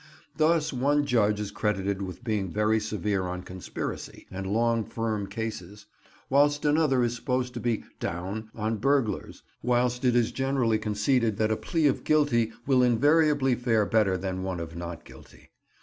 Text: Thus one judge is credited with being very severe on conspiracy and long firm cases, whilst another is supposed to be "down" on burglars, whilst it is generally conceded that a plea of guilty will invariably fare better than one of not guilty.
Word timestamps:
Thus 0.35 0.73
one 0.73 1.05
judge 1.05 1.39
is 1.39 1.51
credited 1.51 2.01
with 2.01 2.23
being 2.23 2.49
very 2.49 2.79
severe 2.79 3.27
on 3.27 3.43
conspiracy 3.43 4.25
and 4.31 4.47
long 4.51 4.83
firm 4.83 5.27
cases, 5.27 5.85
whilst 6.27 6.65
another 6.65 7.03
is 7.03 7.15
supposed 7.15 7.53
to 7.53 7.59
be 7.59 7.83
"down" 7.99 8.49
on 8.55 8.77
burglars, 8.77 9.43
whilst 9.61 10.03
it 10.03 10.15
is 10.15 10.31
generally 10.31 10.79
conceded 10.79 11.37
that 11.37 11.51
a 11.51 11.55
plea 11.55 11.85
of 11.85 12.03
guilty 12.03 12.51
will 12.65 12.81
invariably 12.81 13.53
fare 13.53 13.85
better 13.85 14.17
than 14.17 14.41
one 14.41 14.59
of 14.59 14.75
not 14.75 15.05
guilty. 15.05 15.51